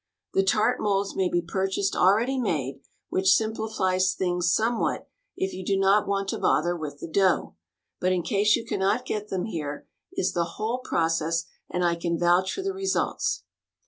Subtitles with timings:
[0.33, 5.77] The tart molds may be purchased already made, which simplifies things somewhat if you do
[5.77, 7.53] not want to bother with the dough,
[7.99, 12.17] but in case you cannot get them here is the whole process and I can
[12.17, 13.43] vouch for the results.